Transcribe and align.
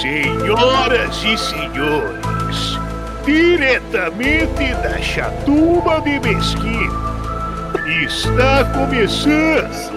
Senhoras 0.00 1.24
e 1.24 1.36
senhores, 1.36 2.78
diretamente 3.24 4.72
da 4.80 4.96
Chatuba 5.02 6.00
de 6.02 6.20
Mesquita, 6.20 7.74
está 8.04 8.64
começando 8.74 9.92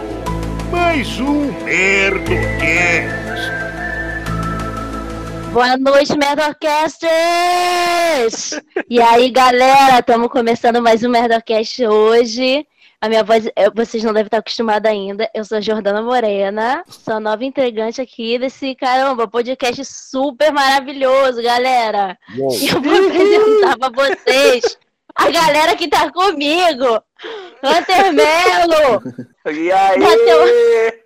mais 0.71 1.19
um 1.19 1.51
Merdocast. 1.63 2.41
Boa 5.53 5.77
noite, 5.77 6.17
Merdocasters! 6.17 8.59
E 8.89 8.99
aí, 8.99 9.29
galera, 9.29 9.99
estamos 9.99 10.29
começando 10.29 10.81
mais 10.81 11.03
um 11.03 11.09
Merdocast 11.09 11.85
hoje. 11.85 12.65
A 13.03 13.09
minha 13.09 13.23
voz, 13.23 13.45
eu- 13.55 13.71
vocês 13.75 14.03
não 14.03 14.13
devem 14.13 14.27
estar 14.27 14.37
acostumados 14.37 14.89
ainda. 14.89 15.27
Eu 15.33 15.43
sou 15.43 15.57
a 15.57 15.61
Jordana 15.61 16.03
Morena, 16.03 16.83
sou 16.87 17.15
a 17.15 17.19
nova 17.19 17.43
integrante 17.43 17.99
aqui 17.99 18.37
desse, 18.37 18.75
caramba, 18.75 19.27
podcast 19.27 19.83
super 19.85 20.51
maravilhoso, 20.53 21.41
galera. 21.41 22.15
E 22.35 22.67
eu 22.69 22.79
vou 22.79 22.93
apresentar 23.07 23.77
pra 23.79 23.89
vocês 23.89 24.77
a 25.15 25.31
galera 25.31 25.75
que 25.75 25.87
tá 25.87 26.11
comigo. 26.11 27.01
Hunter 27.63 28.13
Melo! 28.13 29.01
E 29.51 29.71
aí? 29.71 29.99
Bateu. 29.99 31.01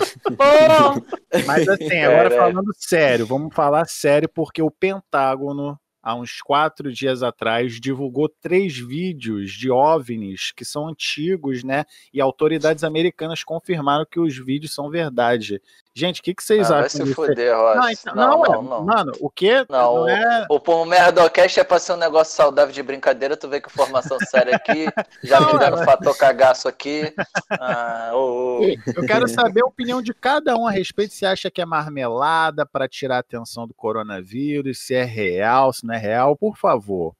Pô, 0.36 1.02
Mas 1.46 1.68
assim, 1.68 1.98
agora 2.02 2.30
falando 2.30 2.70
sério, 2.78 3.26
vamos 3.26 3.54
falar 3.54 3.86
sério, 3.88 4.28
porque 4.32 4.62
o 4.62 4.70
Pentágono, 4.70 5.78
há 6.02 6.14
uns 6.14 6.40
quatro 6.40 6.92
dias 6.92 7.22
atrás, 7.22 7.80
divulgou 7.80 8.28
três 8.28 8.76
vídeos 8.78 9.50
de 9.52 9.70
OVNIs 9.70 10.52
que 10.56 10.64
são 10.64 10.88
antigos, 10.88 11.62
né? 11.62 11.84
E 12.12 12.20
autoridades 12.20 12.84
americanas 12.84 13.44
confirmaram 13.44 14.06
que 14.10 14.18
os 14.20 14.36
vídeos 14.36 14.74
são 14.74 14.88
verdade. 14.90 15.60
Gente, 15.92 16.20
o 16.20 16.22
que, 16.22 16.32
que 16.32 16.42
vocês 16.42 16.70
Ah, 16.70 16.74
vai 16.76 16.78
acham 16.86 17.00
se 17.00 17.02
disso? 17.02 17.14
fuder, 17.16 17.52
Não, 17.52 17.82
Ross. 17.82 18.00
então- 18.00 18.14
Não, 18.14 18.30
não, 18.30 18.38
não, 18.38 18.54
é- 18.54 18.62
não. 18.62 18.84
Mano, 18.84 19.12
o 19.20 19.28
quê? 19.28 19.66
Não, 19.68 20.08
é... 20.08 20.46
O, 20.48 20.56
o 20.58 20.84
Merdocast 20.86 21.58
é 21.58 21.64
pra 21.64 21.80
ser 21.80 21.94
um 21.94 21.96
negócio 21.96 22.32
saudável 22.34 22.72
de 22.72 22.80
brincadeira, 22.82 23.36
tu 23.36 23.48
vê 23.48 23.60
que 23.60 23.68
formação 23.70 24.16
séria 24.20 24.54
aqui, 24.54 24.86
já 25.24 25.40
Não, 25.40 25.52
me 25.52 25.58
deram 25.58 25.82
é- 25.82 25.84
fator 25.84 26.16
cagaço 26.16 26.68
aqui. 26.68 27.12
Ah, 27.50 28.12
ô, 28.14 28.60
ô. 28.60 28.64
Eu 28.64 29.04
quero 29.04 29.26
saber 29.26 29.62
a 29.62 29.66
opinião 29.66 30.00
de 30.00 30.14
cada 30.14 30.56
um 30.56 30.64
a 30.66 30.70
respeito 30.70 31.12
se 31.12 31.26
acha 31.26 31.50
que 31.50 31.60
é 31.60 31.66
marmelada 31.66 32.64
para 32.64 32.88
tirar 32.88 33.16
a 33.16 33.20
atenção 33.20 33.66
do 33.66 33.74
coronavírus, 33.74 34.78
se 34.78 34.94
é 34.94 35.04
real, 35.04 35.72
se 35.72 35.84
não 35.90 35.96
é 35.96 35.98
real, 35.98 36.36
por 36.36 36.56
favor. 36.56 37.12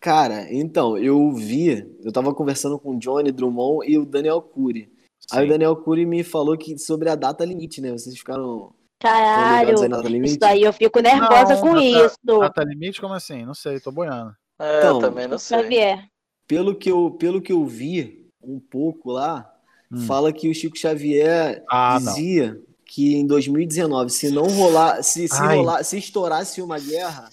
Cara, 0.00 0.46
então, 0.52 0.96
eu 0.96 1.32
vi, 1.32 1.84
eu 2.04 2.12
tava 2.12 2.32
conversando 2.34 2.78
com 2.78 2.94
o 2.94 2.98
Johnny 2.98 3.32
Drummond 3.32 3.90
e 3.90 3.98
o 3.98 4.04
Daniel 4.06 4.40
Cury. 4.40 4.92
Aí 5.32 5.40
o 5.40 5.46
Sim. 5.46 5.48
Daniel 5.48 5.76
Cury 5.76 6.06
me 6.06 6.22
falou 6.22 6.56
que 6.56 6.78
sobre 6.78 7.08
a 7.10 7.14
data 7.14 7.44
limite, 7.44 7.80
né? 7.80 7.90
Vocês 7.90 8.16
ficaram 8.16 8.72
caralho. 9.00 9.60
ligados 9.60 9.82
aí 9.82 9.88
na 9.88 9.96
data 9.96 10.08
limite? 10.08 10.30
Isso 10.36 10.44
aí 10.44 10.62
eu 10.62 10.72
fico 10.72 11.00
nervosa 11.00 11.54
Não, 11.54 11.60
com 11.60 11.74
data- 11.74 12.06
isso. 12.06 12.16
Data 12.40 12.64
limite? 12.64 13.00
Como 13.00 13.14
assim? 13.14 13.44
Não 13.44 13.54
sei, 13.54 13.80
tô 13.80 13.90
boiando. 13.90 14.32
É, 14.60 14.78
Então, 14.78 14.96
eu 14.96 15.00
também 15.00 15.26
não 15.26 15.38
sei. 15.38 15.58
Xavier. 15.62 16.04
Pelo 16.46 16.74
que 16.74 16.90
eu, 16.90 17.10
pelo 17.18 17.42
que 17.42 17.52
eu 17.52 17.64
vi 17.66 18.26
um 18.42 18.60
pouco 18.60 19.10
lá, 19.10 19.50
Hum. 19.92 20.02
fala 20.06 20.32
que 20.32 20.48
o 20.48 20.54
Chico 20.54 20.78
Xavier 20.78 21.62
Ah, 21.70 21.98
não. 22.00 22.14
dizia 22.14 22.60
que 22.86 23.16
em 23.16 23.26
2019, 23.26 24.10
se 24.10 24.30
não 24.30 24.46
rolar, 24.46 25.02
se, 25.02 25.26
se 25.28 25.40
rolar, 25.42 25.82
se 25.84 25.98
estourasse 25.98 26.62
uma 26.62 26.78
guerra. 26.78 27.28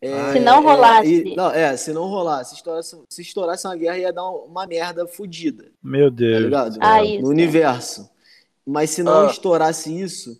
É, 0.00 0.32
Se 0.32 0.40
não 0.40 0.58
é, 0.58 0.60
rolasse. 0.62 1.14
e- 1.24 1.36
não, 1.36 1.50
é, 1.50 1.76
se 1.76 1.92
não 1.92 2.06
rolasse, 2.06 2.50
se 2.50 2.56
estourasse, 2.56 2.96
se 3.10 3.22
estourasse 3.22 3.66
uma 3.66 3.76
guerra 3.76 3.98
ia 3.98 4.12
dar 4.12 4.28
uma 4.28 4.66
merda 4.66 5.06
fodida. 5.06 5.70
Meu 5.82 6.10
tá 6.10 6.16
Deus. 6.16 6.42
ligado? 6.44 6.78
Ah, 6.80 6.98
no 6.98 7.04
isso. 7.04 7.26
universo. 7.26 8.10
Mas 8.66 8.90
se 8.90 9.02
não 9.02 9.26
Ah. 9.26 9.30
estourasse 9.30 9.96
isso, 9.98 10.38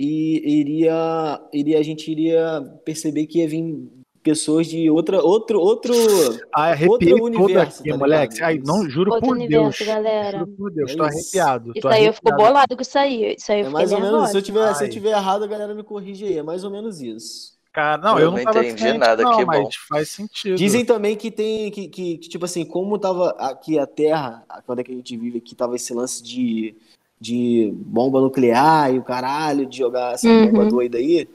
e 0.00 0.60
iria, 0.60 1.40
iria, 1.52 1.78
a 1.78 1.82
gente 1.82 2.10
iria 2.10 2.62
perceber 2.84 3.26
que 3.26 3.38
ia 3.38 3.48
vir 3.48 3.88
pessoas 4.22 4.66
de 4.66 4.90
outra, 4.90 5.22
outro, 5.22 5.60
outro. 5.60 5.94
Arrepiei 6.52 7.12
Outro 7.14 7.24
universo, 7.26 7.80
aqui, 7.80 7.90
tá 7.90 7.96
moleque. 7.96 8.42
Ai, 8.42 8.58
não, 8.64 8.88
juro 8.90 9.12
Outro 9.12 9.28
por 9.28 9.36
universo, 9.36 9.78
Deus. 9.84 9.88
galera. 9.88 10.38
Juro 10.40 10.50
por 10.52 10.70
Deus, 10.72 10.90
É 10.90 10.96
tô 10.96 11.06
isso. 11.06 11.14
arrepiado. 11.16 11.70
Isso 11.70 11.80
tô 11.80 11.88
aí 11.88 12.06
eu 12.06 12.12
fico 12.12 12.28
arrepiado. 12.28 12.52
bolado 12.52 12.76
com 12.76 12.82
isso 12.82 12.98
aí. 12.98 13.36
Isso 13.38 13.52
aí 13.52 13.60
eu 13.60 13.66
É 13.66 13.70
mais 13.70 13.92
ou 13.92 14.00
menos, 14.00 14.30
se 14.30 14.36
eu 14.36 14.42
tiver, 14.42 14.74
se 14.74 14.84
eu 14.84 14.90
tiver 14.90 15.10
errado, 15.10 15.44
a 15.44 15.46
galera 15.46 15.74
me 15.74 15.82
corrige 15.84 16.24
aí. 16.24 16.38
É 16.38 16.42
mais 16.42 16.64
ou 16.64 16.70
menos 16.70 17.00
isso. 17.00 17.55
Cara, 17.76 17.98
não, 17.98 18.18
Eu 18.18 18.24
eu 18.24 18.30
não, 18.32 18.42
não 18.42 18.62
entendi 18.62 18.96
nada, 18.96 19.22
não, 19.22 19.36
que 19.36 19.44
mas 19.44 19.60
bom. 19.64 19.68
faz 19.86 20.08
sentido. 20.08 20.56
Dizem 20.56 20.82
também 20.82 21.14
que 21.14 21.30
tem 21.30 21.70
que, 21.70 21.88
que, 21.88 22.16
que, 22.16 22.26
tipo 22.30 22.46
assim, 22.46 22.64
como 22.64 22.98
tava 22.98 23.32
aqui 23.38 23.78
a 23.78 23.86
Terra, 23.86 24.42
quando 24.64 24.78
é 24.78 24.82
que 24.82 24.92
a 24.92 24.94
gente 24.94 25.14
vive 25.14 25.36
aqui, 25.36 25.54
tava 25.54 25.76
esse 25.76 25.92
lance 25.92 26.22
de, 26.22 26.74
de 27.20 27.70
bomba 27.76 28.18
nuclear 28.18 28.94
e 28.94 28.98
o 28.98 29.02
caralho, 29.02 29.66
de 29.66 29.76
jogar 29.76 30.14
essa 30.14 30.26
Uhum. 30.26 30.46
bomba 30.52 30.64
doida 30.64 30.96
aí. 30.96 31.28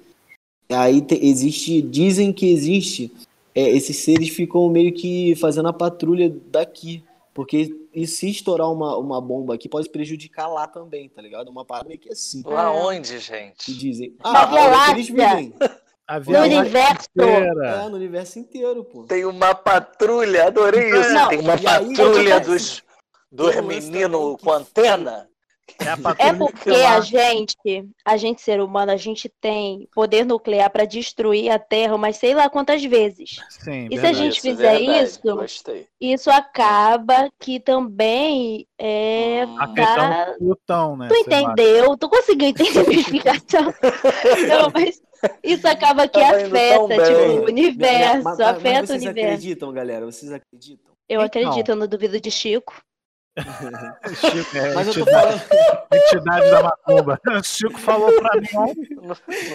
Aí 0.71 0.99
te- 1.01 1.19
existe, 1.23 1.79
dizem 1.79 2.33
que 2.33 2.49
existe, 2.51 3.13
é, 3.53 3.69
esses 3.69 3.97
seres 3.97 4.29
ficam 4.29 4.67
meio 4.67 4.91
que 4.95 5.35
fazendo 5.35 5.67
a 5.67 5.73
patrulha 5.73 6.35
daqui. 6.47 7.03
Porque 7.35 7.71
e 7.93 8.07
se 8.07 8.29
estourar 8.31 8.69
uma, 8.71 8.97
uma 8.97 9.21
bomba 9.21 9.53
aqui, 9.53 9.69
pode 9.69 9.87
prejudicar 9.89 10.47
lá 10.47 10.65
também, 10.65 11.07
tá 11.07 11.21
ligado? 11.21 11.49
Uma 11.49 11.63
parada 11.63 11.87
meio 11.87 11.99
que 11.99 12.09
assim. 12.11 12.41
Lá 12.45 12.63
É. 12.63 12.67
onde, 12.67 13.11
Que 13.13 13.19
gente? 13.19 13.73
dizem. 13.77 14.13
Na 14.23 14.41
Ah, 14.41 14.45
Via 14.47 14.59
onde 14.61 14.75
é 14.75 14.85
que 14.85 14.91
eles 14.91 15.07
vivem. 15.07 15.53
A 16.07 16.19
No 16.19 16.41
universo. 16.41 17.07
inteira. 17.15 17.67
É, 17.85 17.89
no 17.89 17.95
universo 17.95 18.39
inteiro, 18.39 18.83
pô. 18.83 19.03
Tem 19.03 19.25
uma 19.25 19.55
patrulha, 19.55 20.47
adorei 20.47 20.89
isso. 20.99 21.13
Não, 21.13 21.29
Tem 21.29 21.39
uma 21.39 21.55
e 21.55 21.67
aí, 21.67 21.95
patrulha 21.95 22.39
tipo, 22.41 22.51
dos, 22.51 22.83
dos 23.31 23.55
um 23.55 23.61
lance 23.61 23.89
meninos 23.89 24.35
com 24.41 24.51
antena. 24.51 25.27
É 25.79 25.87
a 25.89 25.93
É 25.93 25.95
patrulha 25.95 26.37
porque 26.37 26.69
a 26.71 26.99
gente, 26.99 27.89
a 28.03 28.17
gente 28.17 28.41
ser 28.41 28.59
humano, 28.59 28.91
a 28.91 28.97
gente 28.97 29.29
tem 29.39 29.87
poder 29.93 30.25
nuclear 30.25 30.69
pra 30.69 30.83
destruir 30.85 31.49
a 31.49 31.57
Terra, 31.57 31.97
mas 31.97 32.17
sei 32.17 32.33
lá 32.35 32.49
quantas 32.49 32.83
vezes. 32.83 33.37
Sim, 33.49 33.87
E 33.89 33.97
se 33.97 34.05
a 34.05 34.11
verdade. 34.11 34.17
gente 34.17 34.33
Isso, 34.33 34.41
fizer 34.41 34.77
verdade, 34.79 35.03
isso, 35.05 35.21
Gostei. 35.23 35.87
Isso 35.99 36.29
acaba 36.29 37.29
que 37.39 37.59
também 37.59 38.67
é, 38.77 39.45
Hum. 39.47 39.55
dá... 39.55 39.63
Afetando 39.63 40.37
Plutão, 40.39 40.97
né? 40.97 41.07
Tu 41.07 41.15
entendeu? 41.15 41.97
Tu 41.97 42.09
conseguiu 42.09 42.47
entender 42.49 42.79
a 42.79 42.91
explicação? 42.91 43.73
Não, 44.49 44.71
mas 44.73 45.01
isso 45.43 45.67
acaba 45.67 46.07
que 46.07 46.19
Tava 46.19 46.37
tão 46.37 46.47
afeta, 46.47 47.05
tipo, 47.05 47.19
o 47.19 47.45
universo, 47.45 48.13
Mas- 48.13 48.23
mas- 48.23 48.37
mas 48.37 48.39
afeta 48.39 48.83
o 48.83 48.87
vocês 48.87 49.01
universo. 49.03 49.27
acreditam, 49.33 49.73
galera? 49.73 50.05
Vocês 50.05 50.31
acreditam? 50.31 50.91
Eu 51.09 51.21
Então. 51.21 51.25
acredito, 51.25 51.69
eu 51.69 51.75
não 51.75 51.87
duvido 51.87 52.19
de 52.19 52.31
Chico. 52.31 52.73
Chico, 54.13 54.57
é, 54.57 54.73
Mas 54.73 54.87
eu 54.87 54.93
tô 54.93 54.99
entidade, 55.01 55.39
falando, 55.39 55.87
entidade 55.93 56.51
da 56.51 56.63
macumba. 56.63 57.19
O 57.39 57.43
Chico 57.43 57.79
falou 57.79 58.11
pra 58.13 58.41
mim. 58.41 58.47
Não, 58.95 59.03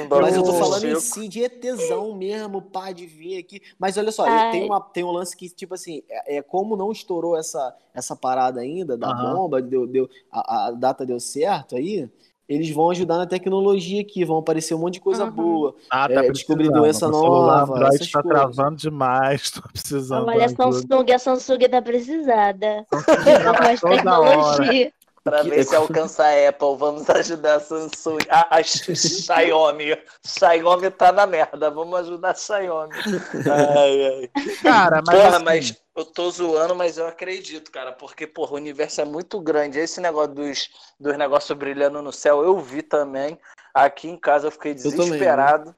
não 0.08 0.20
mas 0.22 0.34
eu 0.34 0.42
tô 0.42 0.54
falando 0.54 0.84
em 0.84 0.88
Chico. 0.88 1.00
si 1.02 1.28
de 1.28 1.42
ETzão 1.42 2.14
mesmo, 2.14 2.62
pá, 2.62 2.90
de 2.92 3.04
vir 3.06 3.36
aqui. 3.38 3.60
Mas 3.78 3.98
olha 3.98 4.10
só, 4.12 4.24
tem, 4.50 4.64
uma, 4.64 4.80
tem 4.80 5.04
um 5.04 5.10
lance 5.10 5.36
que, 5.36 5.50
tipo 5.50 5.74
assim, 5.74 6.02
é, 6.08 6.36
é 6.38 6.42
como 6.42 6.74
não 6.74 6.90
estourou 6.90 7.36
essa, 7.36 7.74
essa 7.92 8.16
parada 8.16 8.60
ainda 8.60 8.96
da 8.96 9.08
Aham. 9.08 9.34
bomba, 9.34 9.60
deu, 9.60 9.86
deu, 9.86 10.08
a, 10.32 10.68
a 10.68 10.70
data 10.70 11.04
deu 11.04 11.20
certo 11.20 11.76
aí, 11.76 12.08
eles 12.48 12.70
vão 12.70 12.90
ajudar 12.90 13.16
na 13.18 13.26
tecnologia 13.26 14.00
aqui, 14.00 14.24
vão 14.24 14.38
aparecer 14.38 14.74
um 14.74 14.78
monte 14.78 14.94
de 14.94 15.00
coisa 15.00 15.24
Uhum. 15.24 15.30
boa. 15.30 15.74
Ah, 15.90 16.06
É, 16.10 16.30
descobrir 16.30 16.68
doença 16.70 17.00
celular 17.06 17.60
nova, 17.60 17.74
Android 17.74 17.94
essas 17.96 18.10
tá 18.10 18.22
coisas. 18.22 18.40
travando 18.40 18.76
demais, 18.76 19.50
tô 19.50 19.62
precisando. 19.62 20.28
Olha, 20.28 20.46
a. 20.46 20.48
Samsung, 20.48 21.12
a 21.14 21.18
Samsung 21.18 21.58
tá 21.70 21.82
precisada. 21.82 22.86
Mais 23.60 23.80
Toda 23.80 23.92
hora. 23.94 23.96
tecnologia. 24.36 24.92
Pra 25.24 25.42
Que- 25.42 25.50
ver 25.50 25.64
se 25.64 25.74
alcança 25.74 26.22
a 26.22 26.48
Apple, 26.50 26.76
vamos 26.78 27.10
ajudar 27.10 27.56
a 27.56 27.60
Samsung. 27.60 28.18
A, 28.30 28.58
a 28.58 28.62
Xiaomi. 28.62 29.96
Xiaomi 30.24 30.88
tá 30.92 31.10
na 31.10 31.26
merda, 31.26 31.68
vamos 31.68 31.98
ajudar 31.98 32.30
a 32.30 32.34
Xiaomi. 32.34 32.92
Ai, 33.50 34.06
ai. 34.06 34.30
Cara, 34.62 35.02
mas, 35.04 35.16
Porra, 35.16 35.36
assim, 35.36 35.44
mas 35.44 35.76
eu 35.96 36.04
tô 36.04 36.30
zoando, 36.30 36.74
mas 36.76 36.98
eu 36.98 37.06
acredito, 37.06 37.70
cara, 37.70 37.92
porque, 37.92 38.26
porra, 38.26 38.52
o 38.52 38.56
universo 38.56 39.00
é 39.00 39.04
muito 39.04 39.40
grande. 39.40 39.78
Esse 39.78 40.00
negócio 40.00 40.34
dos, 40.34 40.68
dos 41.00 41.16
negócios 41.16 41.56
brilhando 41.56 42.02
no 42.02 42.12
céu, 42.12 42.42
eu 42.44 42.58
vi 42.60 42.82
também. 42.82 43.38
Aqui 43.74 44.08
em 44.08 44.16
casa 44.18 44.46
eu 44.48 44.50
fiquei 44.50 44.74
também, 44.74 44.90
desesperado. 44.90 45.74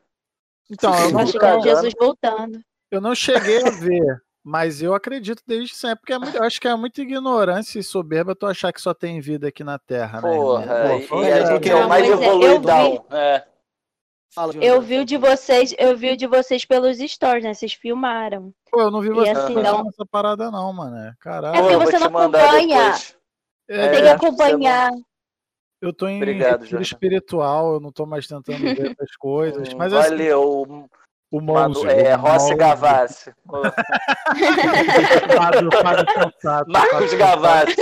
então, 0.70 0.92
eu 0.98 1.04
Eu 1.06 1.10
não, 1.12 1.20
acho 1.20 1.32
que 1.32 1.38
é 1.38 1.40
cagando. 1.40 1.64
Jesus 1.64 1.94
voltando. 1.98 2.60
eu 2.90 3.00
não 3.00 3.14
cheguei 3.14 3.62
a 3.62 3.70
ver, 3.70 4.22
mas 4.42 4.82
eu 4.82 4.94
acredito 4.94 5.42
desde 5.46 5.74
sempre, 5.74 6.00
porque 6.00 6.12
é 6.12 6.18
muito, 6.18 6.36
eu 6.36 6.42
acho 6.42 6.60
que 6.60 6.68
é 6.68 6.74
muita 6.74 7.00
ignorância 7.00 7.78
e 7.78 7.82
soberba 7.82 8.34
tu 8.34 8.46
achar 8.46 8.72
que 8.72 8.80
só 8.80 8.92
tem 8.94 9.20
vida 9.20 9.48
aqui 9.48 9.62
na 9.62 9.78
Terra, 9.78 10.20
né? 10.20 10.28
Porra, 10.36 10.62
irmão? 10.64 10.98
e, 10.98 11.06
Pô, 11.06 11.22
e 11.22 11.26
é, 11.26 11.32
a 11.32 11.40
gente 11.40 11.50
porque- 11.52 11.70
é 11.70 11.86
mais 11.86 12.04
é, 12.04 12.08
eu 12.08 12.22
evoluidão. 12.22 13.04
É. 13.10 13.44
Fala, 14.34 14.52
Eu 14.60 14.80
vi 14.82 14.98
o 14.98 15.04
de 15.04 15.16
vocês, 15.16 15.74
eu 15.78 15.96
vi 15.96 16.12
o 16.12 16.16
de 16.16 16.26
vocês 16.26 16.64
pelos 16.64 16.98
stories, 16.98 17.44
né? 17.44 17.54
Vocês 17.54 17.72
filmaram. 17.72 18.52
Pô, 18.70 18.80
eu 18.82 18.90
não 18.90 19.00
vi 19.00 19.08
você 19.10 19.30
assim, 19.30 19.54
não. 19.54 19.88
essa 19.88 20.04
parada 20.10 20.50
não, 20.50 20.72
mano. 20.72 21.14
Caralho. 21.18 21.56
É 21.56 21.62
porque 21.62 21.76
você 21.76 21.98
não 21.98 22.06
acompanha. 22.08 22.82
depois. 22.84 23.16
É, 23.68 23.88
Tem 23.88 24.00
que 24.02 24.08
É, 24.08 24.10
acompanhar. 24.12 24.90
eu 25.80 25.92
tô 25.92 26.08
em 26.08 26.16
Obrigado, 26.16 26.64
espiritual, 26.80 27.74
eu 27.74 27.80
não 27.80 27.90
tô 27.90 28.04
mais 28.06 28.26
tentando 28.26 28.58
ver 28.58 28.90
essas 28.98 29.16
coisas. 29.16 29.72
Mas 29.74 29.92
assim, 29.92 30.10
Valeu, 30.10 30.88
o 31.30 31.40
Manu, 31.40 31.88
é, 31.88 32.14
Rossi 32.14 32.54
Gavassi. 32.54 33.32
Fábio, 35.36 35.70
Fábio 35.82 36.06
Consato, 36.14 36.70
Marcos 36.70 37.14
Gavassi. 37.14 37.76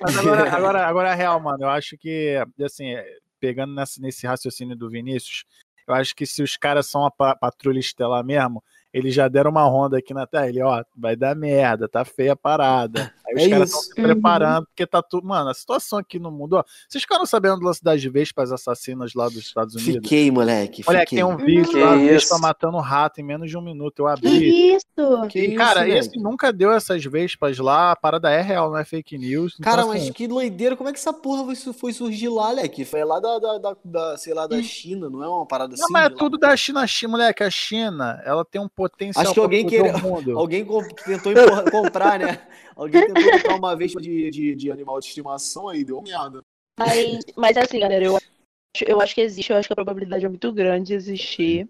Mas 0.00 0.18
agora, 0.18 0.50
agora, 0.56 0.86
agora 0.86 1.08
é 1.10 1.14
real, 1.14 1.40
mano. 1.40 1.64
Eu 1.64 1.68
acho 1.70 1.96
que, 1.98 2.36
assim, 2.64 2.94
é, 2.94 3.04
pegando 3.40 3.74
nessa, 3.74 4.00
nesse 4.00 4.26
raciocínio 4.26 4.76
do 4.76 4.90
Vinícius, 4.90 5.44
eu 5.86 5.94
acho 5.94 6.14
que 6.14 6.26
se 6.26 6.42
os 6.42 6.56
caras 6.56 6.86
são 6.86 7.04
a 7.04 7.10
pa- 7.10 7.34
patrulha 7.34 7.80
estelar 7.80 8.24
mesmo, 8.24 8.62
eles 8.92 9.14
já 9.14 9.28
deram 9.28 9.50
uma 9.50 9.64
ronda 9.64 9.98
aqui 9.98 10.12
na 10.12 10.26
Terra. 10.26 10.48
Ele, 10.48 10.62
ó, 10.62 10.82
vai 10.96 11.14
dar 11.16 11.34
merda, 11.36 11.88
tá 11.88 12.04
feia 12.04 12.32
a 12.32 12.36
parada. 12.36 13.12
Aí 13.26 13.34
os 13.36 13.42
É 13.42 13.48
caras 13.48 13.68
estão 13.68 13.80
isso. 13.82 13.88
se 13.90 13.94
preparando, 14.02 14.66
porque 14.66 14.86
tá 14.86 15.00
tudo. 15.02 15.26
Mano, 15.26 15.50
a 15.50 15.54
situação 15.54 15.98
aqui 15.98 16.18
no 16.18 16.30
mundo, 16.30 16.54
ó. 16.54 16.64
Vocês 16.88 17.02
ficaram 17.02 17.24
sabendo 17.24 17.58
do 17.58 17.64
lance 17.66 17.82
das 17.82 18.02
vespas 18.02 18.50
assassinas 18.50 19.14
lá 19.14 19.26
dos 19.26 19.38
Estados 19.38 19.74
Unidos? 19.74 19.94
Fiquei, 20.02 20.30
moleque. 20.30 20.82
Olha, 20.86 21.00
fiquei. 21.00 21.18
tem 21.18 21.24
um 21.24 21.36
vídeo 21.36 21.70
Que 21.70 21.80
lá, 21.80 21.92
a 21.92 21.96
isso? 21.96 22.06
vespa 22.08 22.38
matando 22.38 22.76
um 22.76 22.80
rato 22.80 23.20
em 23.20 23.24
menos 23.24 23.48
de 23.48 23.56
um 23.56 23.60
minuto. 23.62 24.00
Eu 24.00 24.08
abri. 24.08 24.28
Que 24.30 24.46
isso? 24.76 25.28
Que 25.28 25.38
E, 25.40 25.46
isso, 25.48 25.56
cara, 25.56 25.80
moleque? 25.82 25.98
esse 25.98 26.18
nunca 26.18 26.52
deu 26.52 26.72
essas 26.72 27.04
vespas 27.04 27.58
lá. 27.58 27.92
A 27.92 27.96
parada 27.96 28.30
é 28.30 28.40
real, 28.40 28.70
não 28.70 28.78
é 28.78 28.84
fake 28.84 29.16
news. 29.16 29.54
Então, 29.60 29.70
Cara, 29.70 29.82
assim, 29.82 29.90
mas 30.06 30.10
que 30.10 30.26
doideira, 30.26 30.76
como 30.76 30.88
é 30.88 30.92
que 30.92 30.98
essa 30.98 31.12
porra 31.12 31.44
foi, 31.54 31.72
foi 31.72 31.92
surgir 31.92 32.28
lá, 32.28 32.50
Leque? 32.50 32.84
Foi 32.84 33.04
lá 33.04 33.20
da, 33.20 33.38
da, 33.38 33.58
da, 33.58 33.76
da, 33.84 34.16
sei 34.16 34.34
lá, 34.34 34.46
da 34.48 34.60
China, 34.62 35.08
não 35.08 35.22
é 35.22 35.28
uma 35.28 35.46
parada 35.46 35.76
Não, 35.76 35.84
assim? 35.84 35.92
mas 35.92 36.04
é 36.04 36.08
de 36.08 36.14
lá? 36.14 36.18
tudo 36.18 36.36
da 36.38 36.56
China, 36.56 36.86
China, 36.86 37.10
moleque. 37.12 37.42
A 37.44 37.50
China, 37.50 38.20
ela 38.24 38.44
tem 38.44 38.60
um 38.60 38.68
potencial. 38.88 39.24
Acho 39.24 39.34
que 39.34 39.40
alguém 39.40 39.66
mundo. 40.02 40.36
Alguém 40.38 40.66
tentou 41.04 41.34
comprar, 41.70 42.18
né? 42.18 42.46
Alguém 42.74 43.06
tentou 43.06 43.32
comprar 43.32 43.56
uma 43.56 43.76
vez 43.76 43.92
de, 43.92 44.30
de, 44.30 44.54
de 44.54 44.70
animal 44.70 44.98
de 44.98 45.06
estimação 45.06 45.68
aí, 45.68 45.84
deu 45.84 46.00
merda. 46.00 46.42
Mas, 46.78 47.24
mas 47.36 47.56
assim, 47.56 47.80
galera, 47.80 48.04
eu 48.04 48.16
acho, 48.16 48.84
eu 48.86 49.00
acho 49.00 49.14
que 49.14 49.20
existe, 49.20 49.52
eu 49.52 49.58
acho 49.58 49.68
que 49.68 49.72
a 49.72 49.76
probabilidade 49.76 50.24
é 50.24 50.28
muito 50.28 50.50
grande 50.52 50.88
de 50.88 50.94
existir. 50.94 51.68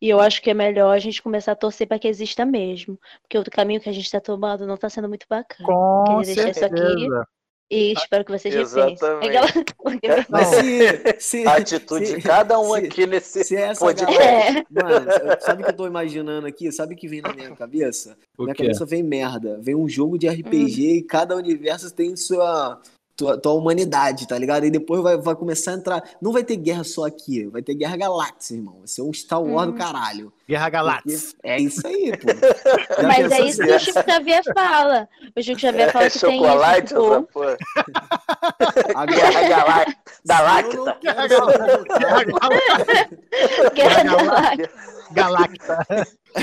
E 0.00 0.08
eu 0.08 0.20
acho 0.20 0.40
que 0.40 0.50
é 0.50 0.54
melhor 0.54 0.94
a 0.94 0.98
gente 0.98 1.20
começar 1.20 1.52
a 1.52 1.56
torcer 1.56 1.86
para 1.86 1.98
que 1.98 2.08
exista 2.08 2.46
mesmo. 2.46 2.98
Porque 3.22 3.36
o 3.36 3.44
caminho 3.50 3.80
que 3.80 3.88
a 3.88 3.92
gente 3.92 4.04
está 4.04 4.20
tomando 4.20 4.66
não 4.66 4.76
está 4.76 4.88
sendo 4.88 5.08
muito 5.08 5.26
bacana. 5.28 5.66
Com 5.66 6.04
Queria 6.20 6.34
deixar 6.34 6.50
isso 6.50 6.64
aqui. 6.64 7.08
E 7.70 7.92
espero 7.92 8.24
que 8.24 8.32
vocês 8.32 8.54
repensem. 8.54 8.92
Exatamente. 8.94 9.36
Aquela- 9.36 9.64
porque- 9.76 10.08
Mas 10.30 10.46
se, 10.48 11.16
se, 11.20 11.46
A 11.46 11.56
atitude 11.56 12.06
se- 12.06 12.16
de 12.16 12.22
cada 12.22 12.58
um 12.58 12.72
se- 12.74 12.86
aqui 12.86 13.06
nesse 13.06 13.44
se 13.44 13.56
essa 13.56 13.84
podcast. 13.84 14.16
galera... 14.18 14.58
É. 14.60 14.64
Mano, 14.82 15.06
sabe 15.40 15.62
o 15.62 15.64
que 15.66 15.70
eu 15.72 15.76
tô 15.76 15.86
imaginando 15.86 16.46
aqui? 16.46 16.72
Sabe 16.72 16.94
o 16.94 16.96
que 16.96 17.06
vem 17.06 17.20
na 17.20 17.32
minha 17.34 17.54
cabeça? 17.54 18.16
O 18.38 18.44
minha 18.44 18.54
quê? 18.54 18.62
cabeça 18.62 18.86
vem 18.86 19.02
merda. 19.02 19.58
Vem 19.60 19.74
um 19.74 19.86
jogo 19.88 20.18
de 20.18 20.26
RPG 20.28 20.90
e 20.98 21.02
cada 21.02 21.36
universo 21.36 21.94
tem 21.94 22.16
sua, 22.16 22.80
tua, 23.18 23.36
tua 23.36 23.52
humanidade, 23.54 24.26
tá 24.28 24.38
ligado? 24.38 24.64
E 24.64 24.70
depois 24.70 25.02
vai, 25.02 25.16
vai 25.18 25.34
começar 25.34 25.72
a 25.72 25.74
entrar. 25.74 26.02
Não 26.22 26.30
vai 26.32 26.44
ter 26.44 26.54
guerra 26.56 26.84
só 26.84 27.04
aqui, 27.04 27.44
vai 27.46 27.60
ter 27.60 27.74
guerra 27.74 27.96
galáxia, 27.96 28.54
irmão. 28.54 28.76
Vai 28.78 28.86
ser 28.86 29.02
um 29.02 29.12
Star 29.12 29.42
Wars 29.42 29.66
do 29.66 29.72
Hum. 29.74 29.76
caralho. 29.76 30.32
Guerra 30.48 30.70
Galáxia. 30.70 31.34
É 31.42 31.60
isso 31.60 31.84
aí, 31.86 32.10
pô. 32.16 32.26
Mas 33.06 33.30
é 33.32 33.40
isso 33.42 33.60
que 33.62 33.70
o 33.70 33.78
Chico 33.78 34.02
Xavier 34.02 34.42
fala. 34.54 35.06
O 35.36 35.42
Chico 35.42 35.60
Xavier 35.60 35.92
fala 35.92 36.06
É 36.06 36.10
que 36.10 36.18
tem 36.20 36.38
chocolate, 36.40 36.86
isso, 36.94 36.96
essa 36.96 37.20
tipo, 37.20 37.32
porra. 37.32 37.56
Agora, 38.94 39.16
Guerra 39.16 39.48
Galá- 39.48 39.84
da 40.24 40.36
se 40.36 40.42
eu 40.42 40.46
Lacta. 40.46 40.76
não 40.76 40.94
quero 40.94 41.28
Guerra 43.74 43.98
ser 43.98 44.04
Galáxia. 44.04 44.54
Guerra. 44.54 44.56
Galacta. 45.12 45.86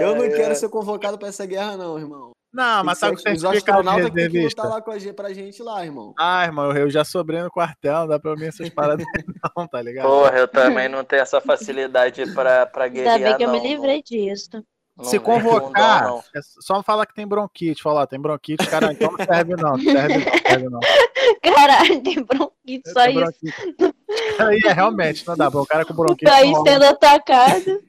Eu 0.00 0.16
não 0.16 0.24
É, 0.24 0.28
quero 0.30 0.54
ser 0.56 0.68
convocado 0.68 1.16
pra 1.18 1.28
essa 1.28 1.44
guerra, 1.46 1.76
não, 1.76 1.98
irmão. 1.98 2.32
Não, 2.52 2.82
mas 2.84 2.98
que 2.98 3.22
tá 3.22 3.32
de 3.32 3.46
astronautas 3.46 4.06
que 4.06 4.10
tem 4.12 4.14
que 4.28 4.32
reservista. 4.32 4.62
lutar 4.62 4.76
lá 4.76 4.82
com 4.82 4.90
a 4.90 4.98
gente, 4.98 5.12
pra 5.14 5.32
gente 5.32 5.62
lá, 5.62 5.84
irmão. 5.84 6.12
Ah, 6.18 6.44
irmão, 6.44 6.72
eu 6.72 6.90
já 6.90 7.04
sobrei 7.04 7.40
no 7.42 7.50
quartel, 7.50 7.92
não 8.00 8.08
dá 8.08 8.18
pra 8.18 8.34
mim 8.34 8.46
essas 8.46 8.68
paradas 8.70 9.06
não, 9.56 9.66
tá 9.68 9.80
ligado? 9.80 10.06
Porra, 10.08 10.36
eu 10.36 10.48
também 10.48 10.88
não 10.88 11.04
tenho 11.04 11.22
essa 11.22 11.40
facilidade 11.40 12.26
pra, 12.34 12.66
pra 12.66 12.88
guerrear, 12.88 13.14
Ainda 13.14 13.28
bem 13.28 13.36
que 13.38 13.44
eu 13.44 13.50
me 13.52 13.58
não. 13.58 13.64
livrei 13.66 14.02
disso. 14.02 14.50
Não- 14.96 15.04
Se 15.04 15.16
não- 15.16 15.22
convocar, 15.24 16.02
não, 16.02 16.16
não. 16.16 16.18
é 16.34 16.40
só 16.42 16.82
falar 16.82 17.06
que 17.06 17.14
tem 17.14 17.26
bronquite. 17.26 17.82
Falar, 17.82 18.06
tem 18.06 18.20
bronquite, 18.20 18.66
cara, 18.66 18.92
então 18.92 19.12
não 19.12 19.24
serve 19.24 19.56
não, 19.56 19.78
serve 19.78 20.18
não, 20.18 20.32
serve 20.50 20.68
não. 20.68 20.80
Caralho, 21.42 22.02
tem 22.02 22.22
bronquite, 22.22 22.90
só 22.90 23.04
Tem 23.04 23.10
isso. 23.12 23.20
bronquite. 23.20 23.94
Aí 24.40 24.60
é, 24.66 24.72
realmente, 24.72 25.26
não 25.26 25.36
dá, 25.36 25.48
o 25.48 25.64
cara 25.66 25.84
com 25.84 25.92
O 25.92 25.96
bronquite 25.96 26.30
país 26.30 26.50
não 26.50 26.58
rola. 26.58 26.70
sendo 26.70 26.84
atacado. 26.84 27.82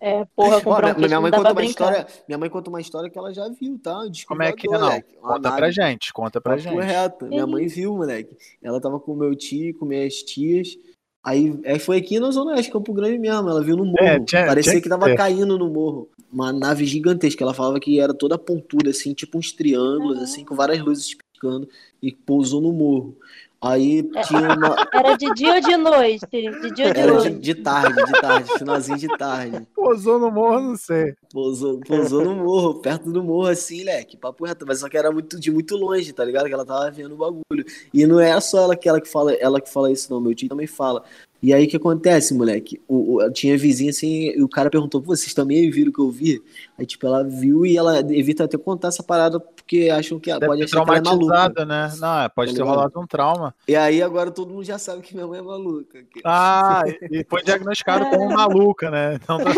É, 0.00 0.24
porra, 0.34 0.60
com 0.60 0.70
Ó, 0.70 0.80
minha, 0.80 0.94
minha 0.94 1.08
não 1.10 1.22
mãe 1.22 1.30
dá 1.30 1.36
conta 1.38 1.50
pra 1.50 1.62
uma 1.62 1.66
brincar. 1.66 1.92
história. 1.92 2.06
Minha 2.26 2.38
mãe 2.38 2.50
conta 2.50 2.70
uma 2.70 2.80
história 2.80 3.10
que 3.10 3.18
ela 3.18 3.32
já 3.32 3.48
viu, 3.48 3.78
tá? 3.78 4.00
Como 4.26 4.42
é 4.42 4.52
que 4.52 4.66
é, 4.66 4.70
não? 4.72 4.80
moleque. 4.80 5.16
Uma 5.22 5.34
Conta 5.34 5.52
pra 5.52 5.70
gente, 5.70 6.12
conta 6.12 6.40
pra 6.40 6.56
gente. 6.56 6.80
reto. 6.80 7.26
Minha 7.26 7.46
mãe 7.46 7.66
viu, 7.66 7.94
moleque. 7.94 8.36
Ela 8.62 8.80
tava 8.80 8.98
com 8.98 9.14
meu 9.14 9.34
tio, 9.34 9.76
com 9.78 9.84
minhas 9.84 10.14
tias. 10.22 10.76
Aí, 11.24 11.56
aí 11.64 11.78
foi 11.78 11.98
aqui 11.98 12.18
na 12.18 12.32
Zona 12.32 12.52
Oeste, 12.52 12.72
Campo 12.72 12.92
Grande 12.92 13.16
mesmo. 13.18 13.48
Ela 13.48 13.62
viu 13.62 13.76
no 13.76 13.84
morro. 13.84 13.98
É, 14.00 14.18
tinha- 14.18 14.46
Parecia 14.46 14.72
tinha 14.72 14.80
que 14.82 14.88
que 14.88 14.88
tava 14.88 15.14
caindo 15.14 15.56
no 15.56 15.70
morro. 15.70 16.08
Uma 16.32 16.52
nave 16.52 16.84
gigantesca. 16.84 17.44
Ela 17.44 17.54
falava 17.54 17.78
que 17.78 18.00
era 18.00 18.12
toda 18.12 18.36
pontuda, 18.36 18.90
assim, 18.90 19.14
tipo 19.14 19.38
uns 19.38 19.52
triângulos, 19.52 20.18
assim, 20.20 20.44
com 20.44 20.56
várias 20.56 20.80
luzes 20.80 21.14
piscando. 21.14 21.68
E 22.02 22.10
pousou 22.10 22.60
no 22.60 22.72
morro. 22.72 23.16
Aí 23.62 24.10
É. 24.16 24.22
tinha 24.22 24.54
uma. 24.56 24.74
Era 24.92 25.16
de 25.16 25.32
dia 25.34 25.54
ou 25.54 25.60
de 25.60 25.76
noite? 25.76 26.26
De 26.30 26.40
dia 26.72 26.86
ou 26.88 26.92
de 26.92 27.00
Era 27.00 27.12
de, 27.12 27.28
noite? 27.30 27.38
de 27.38 27.54
tarde, 27.54 28.04
de 28.04 28.12
tarde, 28.20 28.58
finalzinho 28.58 28.98
de 28.98 29.08
tarde. 29.16 29.66
Pousou 29.74 30.18
no 30.18 30.30
morro, 30.32 30.60
não 30.60 30.76
sei. 30.76 31.14
Pousou, 31.32 31.78
pousou 31.80 32.24
no 32.24 32.34
morro, 32.34 32.74
perto 32.80 33.12
do 33.12 33.22
morro, 33.22 33.46
assim, 33.46 33.84
leque, 33.84 34.16
papo 34.16 34.44
reto, 34.44 34.64
mas 34.66 34.80
só 34.80 34.88
que 34.88 34.96
era 34.96 35.12
muito, 35.12 35.38
de 35.38 35.50
muito 35.52 35.76
longe, 35.76 36.12
tá 36.12 36.24
ligado? 36.24 36.46
Que 36.46 36.52
ela 36.54 36.64
tava 36.66 36.90
vendo 36.90 37.14
o 37.14 37.18
bagulho. 37.18 37.64
E 37.94 38.04
não 38.06 38.18
é 38.18 38.38
só 38.40 38.62
ela 38.62 38.76
que, 38.76 38.88
ela 38.88 39.00
que 39.00 39.08
fala, 39.08 39.32
ela 39.34 39.60
que 39.60 39.70
fala 39.70 39.92
isso, 39.92 40.12
não, 40.12 40.20
meu 40.20 40.34
tio 40.34 40.48
também 40.48 40.66
fala. 40.66 41.04
E 41.42 41.52
aí 41.52 41.64
o 41.64 41.68
que 41.68 41.76
acontece, 41.76 42.32
moleque? 42.34 42.80
O, 42.86 43.16
o- 43.16 43.30
tinha 43.32 43.58
vizinha 43.58 43.90
assim, 43.90 44.28
e 44.30 44.42
o 44.42 44.48
cara 44.48 44.70
perguntou, 44.70 45.00
"Pô, 45.02 45.14
vocês 45.16 45.34
também 45.34 45.68
viram 45.70 45.90
o 45.90 45.92
que 45.92 46.00
eu 46.00 46.08
vi? 46.10 46.40
Aí, 46.78 46.86
tipo, 46.86 47.04
ela 47.04 47.24
viu 47.24 47.66
e 47.66 47.76
ela 47.76 47.98
evita 47.98 48.44
até 48.44 48.56
contar 48.56 48.88
essa 48.88 49.02
parada, 49.02 49.42
porque 49.72 49.88
acham 49.90 50.20
que 50.20 50.30
Deve 50.30 50.46
pode 50.46 50.62
achar 50.64 50.84
que 50.84 50.90
ela 50.90 50.98
é 50.98 51.02
maluca. 51.02 51.26
traumatizada, 51.26 51.64
né? 51.64 51.92
Não, 51.98 52.20
é, 52.20 52.28
pode 52.28 52.50
Tá 52.52 52.56
ter 52.56 52.62
rolado 52.62 53.00
um 53.00 53.06
trauma. 53.06 53.54
E 53.66 53.74
aí 53.74 54.02
agora 54.02 54.30
todo 54.30 54.52
mundo 54.52 54.64
já 54.64 54.78
sabe 54.78 55.00
que 55.02 55.14
minha 55.14 55.26
mãe 55.26 55.38
é 55.38 55.42
maluca. 55.42 56.04
Ah, 56.24 56.82
e 57.10 57.24
foi 57.24 57.42
diagnosticado 57.42 58.04
como 58.10 58.28
maluca, 58.32 58.90
né? 58.90 59.14
Então 59.14 59.38
tá 59.38 59.50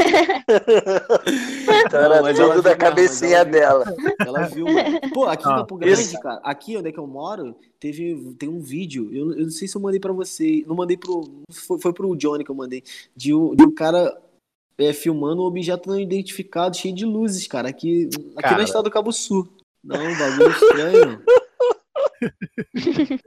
Então 1.86 2.00
era 2.00 2.22
Não, 2.32 2.48
tudo 2.48 2.62
da 2.62 2.76
cabecinha 2.76 3.44
mas 3.44 3.54
ela 3.56 3.84
viu. 3.84 3.94
dela. 3.94 4.16
Ela 4.24 4.42
viu, 4.46 4.64
mano. 4.66 5.00
Pô, 5.12 5.24
aqui 5.26 5.48
em 5.48 5.52
Ah, 5.52 5.56
Campo 5.56 5.76
Grande, 5.76 6.00
isso. 6.00 6.20
cara, 6.20 6.40
aqui 6.44 6.76
onde 6.76 6.88
é 6.88 6.92
que 6.92 6.98
eu 6.98 7.06
moro, 7.06 7.56
teve, 7.80 8.34
tem 8.38 8.48
um 8.48 8.60
vídeo, 8.60 9.08
eu, 9.12 9.32
eu 9.32 9.44
não 9.44 9.50
sei 9.50 9.66
se 9.66 9.76
eu 9.76 9.80
mandei 9.80 9.98
pra 9.98 10.12
você, 10.12 10.62
não 10.66 10.76
mandei 10.76 10.96
pro, 10.96 11.42
foi, 11.50 11.80
foi 11.80 11.92
pro 11.92 12.14
Johnny 12.16 12.44
que 12.44 12.50
eu 12.50 12.54
mandei, 12.54 12.82
de 13.16 13.34
um, 13.34 13.54
de 13.54 13.64
um 13.64 13.74
cara 13.74 14.16
é, 14.78 14.92
filmando 14.92 15.42
um 15.42 15.46
objeto 15.46 15.88
não 15.88 15.98
identificado, 15.98 16.76
cheio 16.76 16.94
de 16.94 17.04
luzes, 17.04 17.46
cara, 17.46 17.68
aqui, 17.68 18.08
aqui 18.36 18.42
Cara. 18.42 18.58
na 18.58 18.64
estrada 18.64 18.84
do 18.84 18.90
Cabo 18.92 19.12
Sul. 19.12 19.48
Não, 19.84 20.02
um 20.02 20.18
bagulho 20.18 20.50
estranho. 20.50 21.22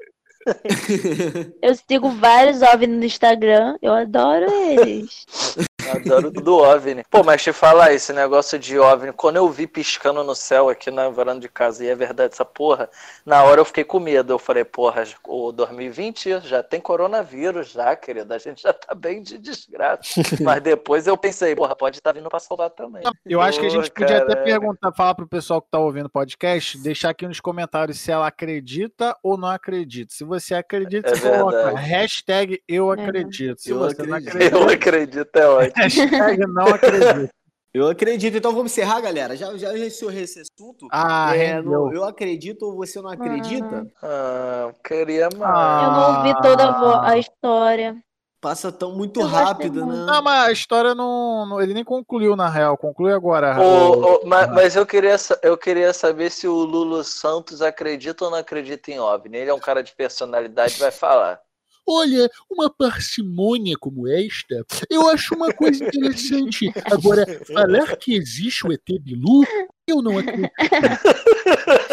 Eu 1.61 1.75
sigo 1.75 2.09
vários 2.09 2.61
OVNI 2.61 2.87
no 2.87 3.05
Instagram. 3.05 3.77
Eu 3.81 3.93
adoro 3.93 4.45
eles. 4.51 5.25
Adoro 5.87 6.31
do 6.31 6.55
OVNI. 6.57 7.03
Pô, 7.09 7.23
mas 7.23 7.41
te 7.43 7.53
falar, 7.53 7.93
esse 7.93 8.11
negócio 8.11 8.57
de 8.57 8.77
OVNI, 8.79 9.13
quando 9.13 9.37
eu 9.37 9.47
vi 9.49 9.67
piscando 9.67 10.23
no 10.23 10.33
céu 10.35 10.69
aqui 10.69 10.89
na 10.89 11.07
varanda 11.09 11.39
de 11.41 11.47
casa, 11.47 11.85
e 11.85 11.87
é 11.87 11.95
verdade 11.95 12.33
essa 12.33 12.43
porra, 12.43 12.89
na 13.25 13.43
hora 13.43 13.61
eu 13.61 13.65
fiquei 13.65 13.83
com 13.83 13.99
medo. 13.99 14.33
Eu 14.33 14.39
falei, 14.39 14.65
porra, 14.65 15.03
o 15.25 15.51
2020 15.51 16.41
já 16.41 16.63
tem 16.63 16.81
coronavírus 16.81 17.71
já, 17.71 17.95
querida, 17.95 18.35
a 18.35 18.37
gente 18.39 18.61
já 18.63 18.73
tá 18.73 18.93
bem 18.95 19.21
de 19.21 19.37
desgraça. 19.37 20.01
mas 20.41 20.61
depois 20.61 21.05
eu 21.07 21.15
pensei, 21.15 21.55
porra, 21.55 21.75
pode 21.75 21.97
estar 21.99 22.11
vindo 22.11 22.27
pra 22.29 22.39
salvar 22.39 22.71
também. 22.71 23.03
Eu 23.25 23.39
acho 23.39 23.59
que 23.59 23.67
a 23.67 23.69
gente 23.69 23.91
podia 23.91 24.17
até 24.17 24.35
perguntar, 24.35 24.91
falar 24.91 25.15
pro 25.15 25.27
pessoal 25.27 25.61
que 25.61 25.69
tá 25.69 25.79
ouvindo 25.79 26.07
o 26.07 26.11
podcast, 26.11 26.77
deixar 26.79 27.11
aqui 27.11 27.27
nos 27.27 27.39
comentários 27.39 27.99
se 27.99 28.11
ela 28.11 28.27
acredita 28.27 29.15
ou 29.21 29.37
não 29.37 29.49
acredita. 29.49 30.13
Se 30.13 30.23
você 30.23 30.55
acredita, 30.55 31.09
É 31.11 31.15
você 31.15 31.29
coloca 31.29 31.75
hashtag 31.77 32.61
eu 32.67 32.91
acredito. 32.91 33.61
Se 33.61 33.69
Eu 33.69 33.79
você 33.79 34.03
não 34.03 34.15
acredito. 34.17 34.35
acredita, 34.35 34.57
Eu 34.57 34.69
acredito, 34.69 35.35
é 35.35 35.47
ótimo. 35.47 35.66
Hashtag 35.75 36.39
não 36.47 36.67
acredito. 36.67 37.29
Eu 37.73 37.87
acredito, 37.89 38.35
então 38.37 38.53
vamos 38.53 38.71
encerrar, 38.71 38.99
galera. 39.01 39.35
Já, 39.35 39.55
já 39.57 39.77
encerrou 39.77 40.13
esse 40.13 40.39
assunto? 40.41 40.87
Ah, 40.91 41.35
É, 41.35 41.61
no- 41.61 41.93
eu 41.93 42.03
acredito 42.05 42.63
ou 42.63 42.75
você 42.77 42.99
não 43.01 43.09
acredita? 43.09 43.85
Ah, 44.01 44.71
queria 44.83 45.29
mais. 45.37 45.53
Ah. 45.55 45.83
Eu 45.83 45.91
não 45.91 46.17
ouvi 46.17 46.41
toda 46.41 47.01
a, 47.07 47.17
história. 47.19 47.95
Passa 48.41 48.71
tão 48.71 48.93
muito 48.93 49.19
Eu 49.19 49.27
rápido, 49.27 49.85
né? 49.85 50.05
Não, 50.05 50.21
mas 50.23 50.47
a 50.47 50.51
história 50.51 50.95
não, 50.95 51.45
não- 51.45 51.61
Ele 51.61 51.73
nem 51.73 51.83
concluiu, 51.83 52.35
na 52.35 52.47
real. 52.49 52.77
Conclui 52.77 53.11
agora. 53.13 53.59
Ô, 53.59 54.21
ô, 54.23 54.25
ma- 54.25 54.43
Ah. 54.43 54.47
mas 54.47 54.75
eu 54.75 54.85
queria, 54.85 55.15
eu 55.43 55.57
queria 55.57 55.91
saber 55.93 56.31
se 56.31 56.47
o 56.47 56.53
Lulu 56.53 57.03
Santos 57.03 57.61
acredita 57.61 58.25
ou 58.25 58.31
não 58.31 58.37
acredita 58.37 58.89
em 58.91 58.99
OVNI. 58.99 59.37
Ele 59.39 59.49
é 59.49 59.53
um 59.53 59.59
cara 59.59 59.83
de 59.83 59.93
personalidade, 59.93 60.79
vai 60.79 60.91
falar. 60.91 61.39
Olha, 61.89 62.29
uma 62.51 62.69
parcimônia 62.69 63.77
como 63.79 64.09
esta, 64.09 64.65
eu 64.89 65.07
acho 65.09 65.33
uma 65.33 65.53
coisa 65.53 65.85
interessante. 65.85 66.69
Agora, 66.91 67.25
falar 67.47 67.95
que 67.95 68.13
existe 68.13 68.67
o 68.67 68.73
ET 68.73 68.83
Bilu, 68.99 69.45
eu 69.87 70.01
não 70.01 70.17
acredito. 70.17 70.51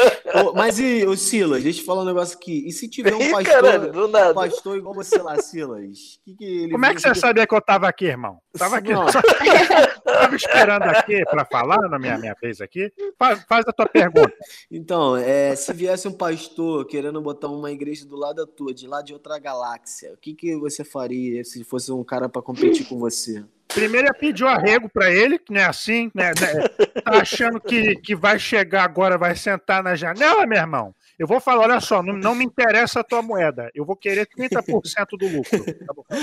Mas 0.54 0.78
e, 0.78 1.04
ô 1.06 1.16
Silas, 1.16 1.62
deixa 1.62 1.80
eu 1.80 1.84
falar 1.84 2.02
um 2.02 2.06
negócio 2.06 2.37
aqui. 2.37 2.66
E 2.66 2.73
se 2.73 2.88
tiver 2.88 3.14
um 3.14 3.20
Ih, 3.20 3.30
pastor, 3.30 3.52
caralho, 3.62 3.92
do 3.92 4.08
nada. 4.08 4.30
um 4.30 4.34
pastor 4.34 4.76
igual 4.76 4.94
você 4.94 5.18
lá, 5.18 5.37
Silas? 5.40 6.18
Que 6.25 6.34
que 6.34 6.44
ele 6.44 6.73
Como 6.73 6.87
é 6.87 6.94
que 6.94 7.00
você 7.00 7.14
sabia 7.14 7.46
que 7.46 7.54
eu 7.54 7.61
tava 7.61 7.88
aqui, 7.88 8.06
irmão? 8.06 8.38
Tava 8.56 8.76
aqui, 8.76 8.92
Não. 8.92 9.08
só- 9.11 9.20
tava 10.04 10.37
esperando 10.37 10.82
aqui 10.84 11.25
pra 11.25 11.44
falar 11.44 11.88
na 11.88 11.99
minha, 11.99 12.16
minha 12.18 12.34
vez 12.40 12.61
aqui. 12.61 12.92
Faz, 13.18 13.42
faz 13.49 13.64
a 13.66 13.73
tua 13.73 13.87
pergunta. 13.87 14.32
Então, 14.70 15.16
é, 15.16 15.54
se 15.56 15.73
viesse 15.73 16.06
um 16.08 16.12
pastor 16.12 16.87
querendo 16.87 17.20
botar 17.20 17.49
uma 17.49 17.70
igreja 17.70 18.06
do 18.06 18.16
lado 18.16 18.37
da 18.37 18.46
tua, 18.46 18.73
de 18.73 18.87
lá 18.87 19.02
de 19.02 19.12
outra 19.12 19.38
galáxia, 19.38 20.12
o 20.12 20.16
que, 20.16 20.34
que 20.34 20.56
você 20.56 20.84
faria 20.84 21.42
se 21.44 21.64
fosse 21.64 21.90
um 21.92 22.04
cara 22.04 22.28
pra 22.28 22.40
competir 22.42 22.87
com 22.88 22.99
você? 22.99 23.44
Primeiro 23.68 24.06
ia 24.06 24.14
pedir 24.14 24.44
o 24.44 24.49
arrego 24.49 24.88
pra 24.88 25.11
ele, 25.11 25.38
que 25.38 25.52
não 25.52 25.61
é 25.61 25.64
assim, 25.64 26.11
né? 26.14 26.30
né? 26.40 26.68
Tá 27.02 27.21
achando 27.21 27.61
que, 27.61 27.97
que 27.97 28.14
vai 28.14 28.38
chegar 28.38 28.85
agora, 28.85 29.18
vai 29.18 29.35
sentar 29.35 29.83
na 29.83 29.97
janela, 29.97 30.47
meu 30.47 30.59
irmão? 30.59 30.94
Eu 31.18 31.26
vou 31.26 31.40
falar, 31.40 31.62
olha 31.62 31.80
só, 31.80 32.02
não, 32.02 32.14
não 32.14 32.35
me 32.35 32.44
interessa 32.44 33.00
a 33.00 33.04
tua 33.04 33.23
moeda. 33.23 33.71
Eu 33.75 33.85
vou 33.85 33.97
querer 33.97 34.26
30% 34.26 35.16
do 35.18 35.28
lucro. 35.28 35.64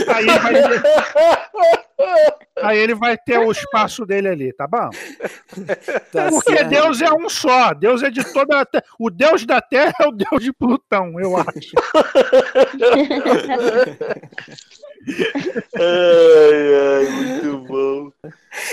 tá? 0.06 0.16
Aí, 0.16 0.26
vai, 0.26 0.54
aí 2.62 2.78
ele 2.78 2.94
vai 2.94 3.18
ter 3.18 3.40
o 3.40 3.52
espaço 3.52 4.06
dele 4.06 4.28
ali, 4.28 4.54
tá 4.54 4.68
bom? 4.68 4.90
Tá 6.12 6.30
Porque 6.30 6.58
certo. 6.58 6.70
Deus 6.70 7.02
é 7.02 7.12
um 7.14 7.30
só. 7.30 7.74
Deus 7.74 8.04
é 8.04 8.10
de 8.10 8.22
toda 8.34 8.60
a 8.60 8.66
terra. 8.66 8.84
O 9.00 9.10
Deus 9.10 9.46
da 9.46 9.62
terra 9.62 9.94
é 10.02 10.08
o 10.08 10.12
Deus 10.12 10.44
de 10.44 10.52
Plutão, 10.52 11.18
eu 11.20 11.38
acho. 11.38 11.72
Ai, 15.76 16.76
ai, 16.76 17.10
muito 17.10 17.58
bom. 17.68 18.12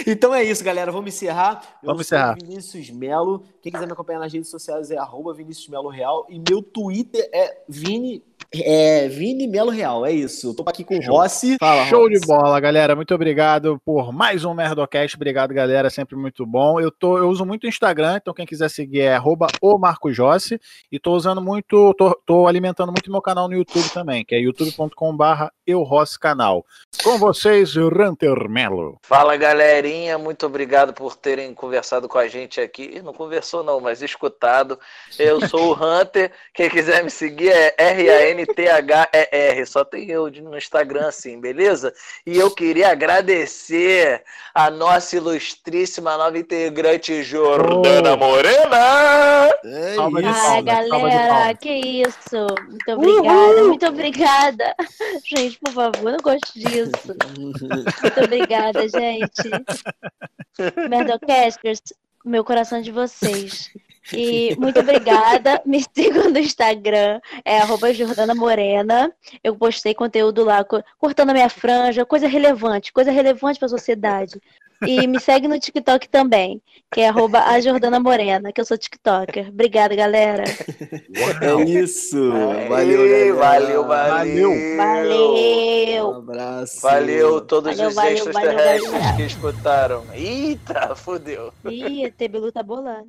Então 0.06 0.34
é 0.34 0.44
isso, 0.44 0.62
galera. 0.62 0.92
Vamos 0.92 1.14
encerrar. 1.14 1.62
Eu 1.82 1.88
Vamos 1.88 2.06
sou 2.06 2.18
encerrar. 2.18 2.34
Vinícius 2.34 2.90
Melo. 2.90 3.44
Quem 3.62 3.72
quiser 3.72 3.86
me 3.86 3.92
acompanhar 3.92 4.18
nas 4.18 4.32
redes 4.32 4.50
sociais 4.50 4.90
é 4.90 4.98
arroba 4.98 5.32
Vinícius 5.32 5.68
Melo 5.68 5.88
Real. 5.88 6.26
E 6.28 6.38
meu 6.38 6.62
Twitter 6.62 7.28
é 7.32 7.62
Vini, 7.68 8.22
é 8.54 9.08
Vini 9.08 9.46
Melo 9.46 9.70
Real. 9.70 10.06
É 10.06 10.12
isso. 10.12 10.48
Eu 10.48 10.54
tô 10.54 10.64
aqui 10.66 10.84
com 10.84 10.96
o. 10.96 11.00
Rossi. 11.00 11.56
Fala, 11.58 11.84
Show 11.86 12.08
de 12.08 12.16
Rossi. 12.16 12.26
bola, 12.26 12.60
galera. 12.60 12.96
Muito 12.96 13.14
obrigado 13.14 13.80
por 13.84 14.12
mais 14.12 14.44
um 14.44 14.54
Merdocast. 14.54 15.16
Obrigado, 15.16 15.52
galera. 15.52 15.90
Sempre 15.90 16.16
muito 16.16 16.46
bom. 16.46 16.80
Eu, 16.80 16.90
tô, 16.90 17.18
eu 17.18 17.28
uso 17.28 17.44
muito 17.44 17.64
o 17.64 17.68
Instagram, 17.68 18.16
então 18.16 18.34
quem 18.34 18.46
quiser 18.46 18.70
seguir 18.70 19.00
é 19.00 19.14
arroba 19.14 19.48
o 19.60 19.78
Marco 19.78 20.12
Jossi. 20.12 20.60
E 20.90 20.98
tô 20.98 21.12
usando 21.12 21.42
muito, 21.42 21.94
tô, 21.94 22.14
tô 22.24 22.46
alimentando 22.46 22.92
muito 22.92 23.10
meu 23.10 23.22
canal 23.22 23.48
no 23.48 23.54
YouTube 23.54 23.90
também, 23.90 24.24
que 24.24 24.34
é 24.34 24.38
youtube.com/barra 24.38 25.52
canal. 26.18 26.64
Com 27.02 27.18
vocês, 27.18 27.74
Ranter 27.74 28.48
Melo. 28.48 28.98
Fala 29.02 29.36
galerinha, 29.36 30.16
muito 30.16 30.46
obrigado 30.46 30.92
por 30.94 31.14
terem 31.14 31.52
conversado 31.52 32.08
com 32.08 32.18
a 32.18 32.26
gente 32.26 32.60
aqui. 32.60 33.02
Não 33.02 33.12
conversou 33.12 33.62
não, 33.62 33.80
mas 33.80 34.00
escutado. 34.00 34.78
Eu 35.18 35.46
sou 35.46 35.72
o 35.72 35.74
Hunter. 35.74 36.32
Quem 36.54 36.70
quiser 36.70 37.04
me 37.04 37.10
seguir 37.10 37.50
é 37.50 37.74
R-A-N-T-H-E-R. 38.38 39.66
Só 39.66 39.84
tem 39.84 40.10
eu 40.10 40.30
no 40.30 40.56
Instagram 40.56 41.08
assim, 41.08 41.40
beleza? 41.40 41.92
E 42.26 42.36
eu 42.36 42.50
queria 42.50 42.90
agradecer 42.90 44.22
a 44.54 44.70
nossa 44.70 45.16
ilustríssima 45.16 46.16
nova 46.16 46.38
integrante 46.38 47.22
Jordana 47.22 48.14
Oh. 48.14 48.16
Morena. 48.16 49.50
É 49.64 49.90
de 49.90 49.94
salva 49.96 50.20
de 50.20 50.64
galera, 50.64 51.54
que 51.54 51.70
isso. 51.70 52.46
Muito 52.68 52.92
obrigada, 52.92 53.64
muito 53.64 53.86
obrigada. 53.86 54.74
Gente, 55.24 55.58
por 55.58 55.72
favor, 55.72 56.08
eu 56.08 56.12
não 56.12 56.18
gosto 56.18 56.52
disso. 56.54 57.16
Muito 57.38 58.24
obrigada, 58.24 58.88
gente. 58.88 59.48
Merdocasters, 60.88 61.80
meu 62.24 62.44
coração 62.44 62.78
é 62.78 62.82
de 62.82 62.92
vocês. 62.92 63.70
E 64.16 64.56
muito 64.58 64.80
obrigada. 64.80 65.60
Me 65.66 65.82
sigam 65.94 66.30
no 66.30 66.38
Instagram, 66.38 67.20
é 67.44 67.58
arroba 67.58 67.92
Jordana 67.92 68.34
Morena. 68.34 69.12
Eu 69.44 69.54
postei 69.56 69.94
conteúdo 69.94 70.44
lá, 70.44 70.64
co- 70.64 70.82
cortando 70.98 71.30
a 71.30 71.34
minha 71.34 71.48
franja, 71.48 72.04
coisa 72.06 72.26
relevante, 72.26 72.92
coisa 72.92 73.10
relevante 73.10 73.58
para 73.58 73.66
a 73.66 73.70
sociedade. 73.70 74.40
E 74.86 75.08
me 75.08 75.18
segue 75.18 75.48
no 75.48 75.58
TikTok 75.58 76.08
também, 76.08 76.62
que 76.92 77.00
é 77.00 77.08
arroba 77.08 77.40
a 77.40 77.60
Jordana 77.60 77.98
Morena, 77.98 78.52
que 78.52 78.60
eu 78.60 78.64
sou 78.64 78.78
TikToker. 78.78 79.48
Obrigada, 79.48 79.92
galera. 79.96 80.44
É 80.44 81.64
isso. 81.68 82.16
Aê, 82.32 82.68
Valeu, 82.68 83.34
galera. 83.34 83.34
valeu, 83.34 83.84
valeu. 83.84 84.52
Um 84.52 84.76
Valeu! 84.76 86.14
abraço. 86.14 86.80
Valeu 86.80 87.40
todos 87.40 87.76
Valeu, 87.76 87.88
os 87.88 87.94
valeu, 87.96 88.12
extraterrestres 88.14 88.84
valeu, 88.90 89.00
valeu. 89.02 89.16
que 89.16 89.22
escutaram. 89.24 90.04
Eita, 90.14 90.94
fodeu. 90.94 91.52
Ih, 91.68 92.04
a 92.06 92.10
TBLU 92.12 92.52
tá 92.52 92.62
bolando. 92.62 93.08